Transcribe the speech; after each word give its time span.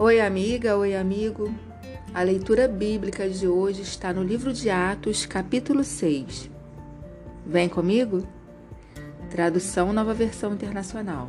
Oi, 0.00 0.20
amiga, 0.20 0.76
oi, 0.76 0.94
amigo. 0.94 1.52
A 2.14 2.22
leitura 2.22 2.68
bíblica 2.68 3.28
de 3.28 3.48
hoje 3.48 3.82
está 3.82 4.12
no 4.12 4.22
livro 4.22 4.52
de 4.52 4.70
Atos, 4.70 5.26
capítulo 5.26 5.82
6. 5.82 6.48
Vem 7.44 7.68
comigo? 7.68 8.24
Tradução 9.28 9.92
Nova 9.92 10.14
Versão 10.14 10.54
Internacional. 10.54 11.28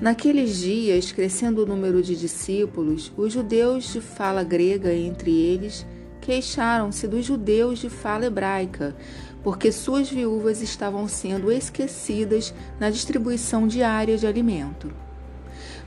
Naqueles 0.00 0.56
dias, 0.56 1.12
crescendo 1.12 1.62
o 1.62 1.66
número 1.66 2.02
de 2.02 2.16
discípulos, 2.16 3.12
os 3.16 3.32
judeus 3.32 3.92
de 3.92 4.00
fala 4.00 4.42
grega 4.42 4.92
entre 4.92 5.30
eles 5.30 5.86
queixaram-se 6.20 7.06
dos 7.06 7.24
judeus 7.24 7.78
de 7.78 7.88
fala 7.88 8.26
hebraica, 8.26 8.96
porque 9.44 9.70
suas 9.70 10.10
viúvas 10.10 10.60
estavam 10.60 11.06
sendo 11.06 11.52
esquecidas 11.52 12.52
na 12.80 12.90
distribuição 12.90 13.68
diária 13.68 14.18
de 14.18 14.26
alimento. 14.26 14.92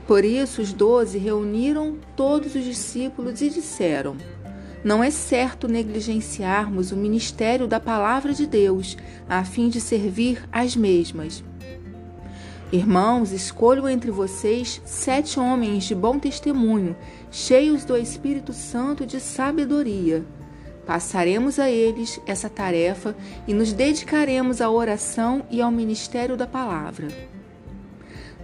Por 0.07 0.25
isso, 0.25 0.61
os 0.61 0.73
doze 0.73 1.17
reuniram 1.17 1.97
todos 2.15 2.55
os 2.55 2.63
discípulos 2.63 3.41
e 3.41 3.49
disseram: 3.49 4.17
Não 4.83 5.03
é 5.03 5.09
certo 5.09 5.67
negligenciarmos 5.67 6.91
o 6.91 6.97
ministério 6.97 7.67
da 7.67 7.79
palavra 7.79 8.33
de 8.33 8.45
Deus, 8.45 8.97
a 9.29 9.45
fim 9.45 9.69
de 9.69 9.79
servir 9.79 10.43
às 10.51 10.75
mesmas. 10.75 11.43
Irmãos, 12.71 13.31
escolho 13.31 13.87
entre 13.87 14.09
vocês 14.09 14.81
sete 14.83 15.39
homens 15.39 15.83
de 15.83 15.93
bom 15.93 16.17
testemunho, 16.17 16.95
cheios 17.31 17.85
do 17.85 17.95
Espírito 17.95 18.51
Santo 18.51 19.05
de 19.05 19.19
sabedoria. 19.19 20.25
Passaremos 20.85 21.59
a 21.59 21.69
eles 21.69 22.19
essa 22.25 22.49
tarefa 22.49 23.15
e 23.47 23.53
nos 23.53 23.71
dedicaremos 23.71 24.59
à 24.59 24.69
oração 24.69 25.45
e 25.49 25.61
ao 25.61 25.71
ministério 25.71 26.35
da 26.35 26.47
palavra. 26.47 27.07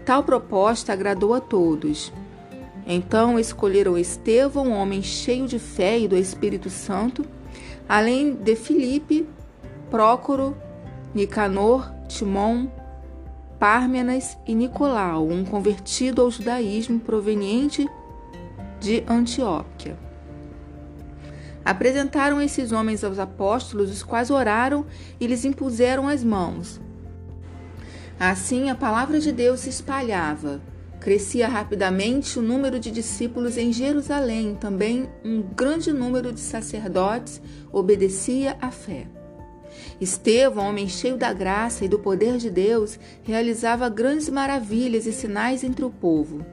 Tal 0.10 0.24
proposta 0.24 0.92
agradou 0.92 1.36
a 1.36 1.40
todos. 1.40 2.12
Então 2.88 3.38
escolheram 3.38 3.96
Estevão, 3.96 4.70
um 4.70 4.74
homem 4.74 5.04
cheio 5.04 5.46
de 5.46 5.60
fé 5.60 6.00
e 6.00 6.08
do 6.08 6.18
Espírito 6.18 6.68
Santo, 6.68 7.24
além 7.88 8.34
de 8.34 8.56
Filipe, 8.56 9.30
Prócoro, 9.92 10.58
Nicanor, 11.14 11.94
Timon, 12.08 12.70
Pármenas 13.60 14.36
e 14.48 14.56
Nicolau, 14.56 15.28
um 15.28 15.46
convertido 15.46 16.24
ao 16.24 16.32
judaísmo 16.32 17.00
proveniente 17.00 17.88
de 18.80 19.04
Antioquia. 19.08 19.96
Apresentaram 21.64 22.42
esses 22.42 22.72
homens 22.72 23.04
aos 23.04 23.20
apóstolos, 23.20 23.92
os 23.92 24.02
quais 24.02 24.32
oraram 24.32 24.88
e 25.20 25.28
lhes 25.28 25.46
impuseram 25.46 26.08
as 26.08 26.24
mãos. 26.24 26.82
Assim, 28.20 28.70
a 28.70 28.76
palavra 28.76 29.18
de 29.18 29.32
Deus 29.32 29.62
se 29.62 29.70
espalhava. 29.70 30.62
Crescia 31.00 31.48
rapidamente 31.48 32.38
o 32.38 32.42
número 32.42 32.78
de 32.78 32.92
discípulos 32.92 33.58
em 33.58 33.72
Jerusalém, 33.72 34.58
também 34.60 35.10
um 35.24 35.42
grande 35.42 35.94
número 35.94 36.34
de 36.34 36.42
sacerdotes 36.42 37.42
obedecia 37.72 38.58
à 38.60 38.70
fé. 38.72 39.08
Estevão, 40.02 40.68
homem 40.68 40.90
cheio 40.90 41.16
da 41.16 41.32
graça 41.32 41.86
e 41.86 41.88
do 41.88 41.98
poder 41.98 42.36
de 42.36 42.50
Deus, 42.50 43.00
realizava 43.24 43.88
grandes 43.88 44.28
maravilhas 44.28 45.06
e 45.06 45.14
sinais 45.14 45.64
entre 45.64 45.86
o 45.86 45.90
povo. 45.90 46.46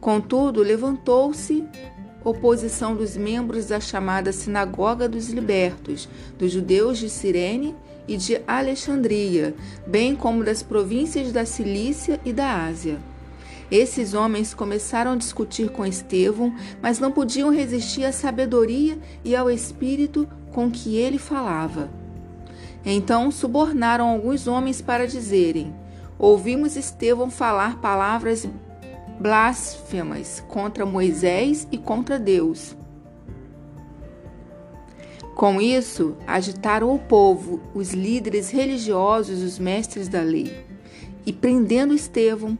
Contudo, 0.00 0.62
levantou-se 0.62 1.62
oposição 2.24 2.96
dos 2.96 3.18
membros 3.18 3.66
da 3.66 3.78
chamada 3.78 4.32
Sinagoga 4.32 5.06
dos 5.06 5.28
Libertos, 5.28 6.08
dos 6.38 6.50
judeus 6.50 6.96
de 6.96 7.10
Cirene 7.10 7.76
e 8.08 8.16
de 8.16 8.40
Alexandria, 8.46 9.54
bem 9.86 10.14
como 10.14 10.44
das 10.44 10.62
províncias 10.62 11.32
da 11.32 11.44
Cilícia 11.44 12.20
e 12.24 12.32
da 12.32 12.64
Ásia. 12.64 12.98
Esses 13.70 14.14
homens 14.14 14.54
começaram 14.54 15.12
a 15.12 15.16
discutir 15.16 15.70
com 15.70 15.84
Estevão, 15.84 16.54
mas 16.80 16.98
não 16.98 17.10
podiam 17.10 17.50
resistir 17.50 18.04
à 18.04 18.12
sabedoria 18.12 18.96
e 19.24 19.34
ao 19.34 19.50
espírito 19.50 20.28
com 20.52 20.70
que 20.70 20.96
ele 20.96 21.18
falava. 21.18 21.90
Então 22.84 23.30
subornaram 23.32 24.08
alguns 24.08 24.46
homens 24.46 24.80
para 24.80 25.06
dizerem: 25.06 25.74
Ouvimos 26.16 26.76
Estevão 26.76 27.28
falar 27.28 27.80
palavras 27.80 28.48
blasfemas 29.18 30.44
contra 30.46 30.86
Moisés 30.86 31.66
e 31.72 31.78
contra 31.78 32.18
Deus. 32.18 32.76
Com 35.36 35.60
isso, 35.60 36.16
agitaram 36.26 36.94
o 36.94 36.98
povo, 36.98 37.60
os 37.74 37.92
líderes 37.92 38.48
religiosos, 38.50 39.42
os 39.42 39.58
mestres 39.58 40.08
da 40.08 40.22
lei, 40.22 40.64
e 41.26 41.32
prendendo 41.32 41.92
Estevão, 41.92 42.58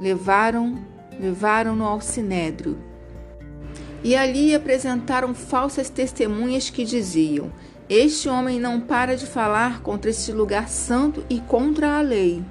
levaram 0.00 0.78
levaram-no 1.20 1.84
ao 1.84 2.00
sinédrio. 2.00 2.78
E 4.02 4.16
ali 4.16 4.54
apresentaram 4.54 5.34
falsas 5.34 5.90
testemunhas 5.90 6.70
que 6.70 6.86
diziam: 6.86 7.52
Este 7.86 8.30
homem 8.30 8.58
não 8.58 8.80
para 8.80 9.14
de 9.14 9.26
falar 9.26 9.82
contra 9.82 10.08
este 10.08 10.32
lugar 10.32 10.70
santo 10.70 11.22
e 11.28 11.38
contra 11.38 11.98
a 11.98 12.00
lei. 12.00 12.42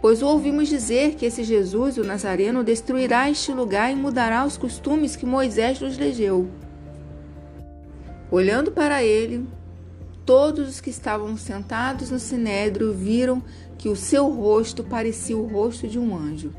Pois 0.00 0.22
ouvimos 0.22 0.68
dizer 0.68 1.16
que 1.16 1.26
esse 1.26 1.42
Jesus, 1.42 1.98
o 1.98 2.04
Nazareno, 2.04 2.62
destruirá 2.62 3.28
este 3.28 3.50
lugar 3.50 3.90
e 3.90 3.96
mudará 3.96 4.44
os 4.44 4.56
costumes 4.56 5.16
que 5.16 5.26
Moisés 5.26 5.80
nos 5.80 5.98
legeu. 5.98 6.48
Olhando 8.30 8.70
para 8.70 9.02
ele, 9.02 9.46
todos 10.26 10.68
os 10.68 10.80
que 10.80 10.90
estavam 10.90 11.36
sentados 11.36 12.10
no 12.10 12.18
sinédrio 12.18 12.92
viram 12.92 13.42
que 13.78 13.88
o 13.88 13.96
seu 13.96 14.28
rosto 14.28 14.84
parecia 14.84 15.36
o 15.36 15.46
rosto 15.46 15.88
de 15.88 15.98
um 15.98 16.14
anjo. 16.14 16.52